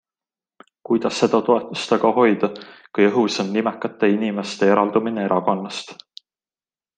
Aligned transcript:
Kuidas 0.89 1.11
seda 1.23 1.41
toetust 1.49 1.93
aga 1.97 2.11
hoida, 2.15 2.49
kui 2.95 3.05
õhus 3.09 3.37
on 3.45 3.53
nimekate 3.59 4.11
inimeste 4.15 4.71
eraldumine 4.77 5.27
erakonnast? 5.31 5.95